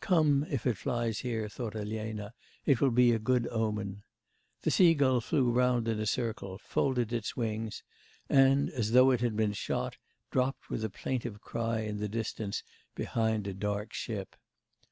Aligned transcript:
'Come, 0.00 0.44
if 0.50 0.66
it 0.66 0.76
flies 0.76 1.20
here,' 1.20 1.48
thought 1.48 1.76
Elena, 1.76 2.34
'it 2.66 2.80
will 2.80 2.90
be 2.90 3.12
a 3.12 3.20
good 3.20 3.46
omen.'... 3.46 4.02
The 4.62 4.72
sea 4.72 4.92
gull 4.94 5.20
flew 5.20 5.52
round 5.52 5.86
in 5.86 6.00
a 6.00 6.04
circle, 6.06 6.58
folded 6.58 7.12
its 7.12 7.36
wings, 7.36 7.84
and, 8.28 8.70
as 8.70 8.90
though 8.90 9.12
it 9.12 9.20
had 9.20 9.36
been 9.36 9.52
shot, 9.52 9.96
dropped 10.32 10.68
with 10.68 10.82
a 10.82 10.90
plaintive 10.90 11.40
cry 11.40 11.82
in 11.82 11.98
the 11.98 12.08
distance 12.08 12.64
behind 12.96 13.46
a 13.46 13.54
dark 13.54 13.92
ship. 13.92 14.34